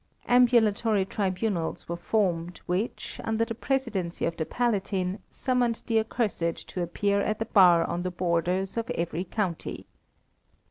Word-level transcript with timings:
Ambulatory 0.25 1.05
tribunals 1.05 1.87
were 1.87 1.95
formed 1.95 2.59
which, 2.65 3.21
under 3.23 3.45
the 3.45 3.53
presidency 3.53 4.25
of 4.25 4.35
the 4.35 4.47
Palatine, 4.47 5.19
summoned 5.29 5.83
the 5.85 5.99
accused 5.99 6.67
to 6.69 6.81
appear 6.81 7.21
at 7.21 7.37
the 7.37 7.45
bar 7.45 7.83
on 7.85 8.01
the 8.01 8.09
borders 8.09 8.77
of 8.77 8.89
every 8.95 9.23
county. 9.23 9.85